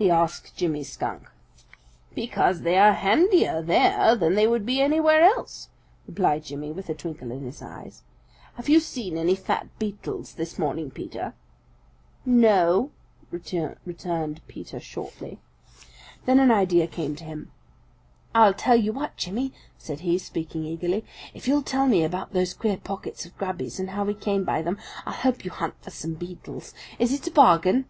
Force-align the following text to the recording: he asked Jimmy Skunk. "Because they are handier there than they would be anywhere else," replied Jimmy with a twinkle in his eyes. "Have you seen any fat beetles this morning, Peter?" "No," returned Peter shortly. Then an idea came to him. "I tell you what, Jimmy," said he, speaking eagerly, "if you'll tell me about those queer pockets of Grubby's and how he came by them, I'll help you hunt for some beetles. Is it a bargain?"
he 0.00 0.12
asked 0.12 0.54
Jimmy 0.56 0.84
Skunk. 0.84 1.28
"Because 2.14 2.60
they 2.60 2.78
are 2.78 2.92
handier 2.92 3.60
there 3.60 4.14
than 4.14 4.36
they 4.36 4.46
would 4.46 4.64
be 4.64 4.80
anywhere 4.80 5.24
else," 5.24 5.70
replied 6.06 6.44
Jimmy 6.44 6.70
with 6.70 6.88
a 6.88 6.94
twinkle 6.94 7.32
in 7.32 7.42
his 7.44 7.60
eyes. 7.60 8.04
"Have 8.54 8.68
you 8.68 8.78
seen 8.78 9.18
any 9.18 9.34
fat 9.34 9.66
beetles 9.80 10.34
this 10.34 10.56
morning, 10.56 10.92
Peter?" 10.92 11.34
"No," 12.24 12.92
returned 13.32 14.40
Peter 14.46 14.78
shortly. 14.78 15.40
Then 16.26 16.38
an 16.38 16.52
idea 16.52 16.86
came 16.86 17.16
to 17.16 17.24
him. 17.24 17.50
"I 18.32 18.52
tell 18.52 18.76
you 18.76 18.92
what, 18.92 19.16
Jimmy," 19.16 19.52
said 19.78 19.98
he, 20.02 20.16
speaking 20.18 20.62
eagerly, 20.64 21.04
"if 21.34 21.48
you'll 21.48 21.62
tell 21.62 21.88
me 21.88 22.04
about 22.04 22.32
those 22.32 22.54
queer 22.54 22.76
pockets 22.76 23.26
of 23.26 23.36
Grubby's 23.36 23.80
and 23.80 23.90
how 23.90 24.06
he 24.06 24.14
came 24.14 24.44
by 24.44 24.62
them, 24.62 24.78
I'll 25.04 25.12
help 25.12 25.44
you 25.44 25.50
hunt 25.50 25.74
for 25.80 25.90
some 25.90 26.14
beetles. 26.14 26.72
Is 27.00 27.12
it 27.12 27.26
a 27.26 27.32
bargain?" 27.32 27.86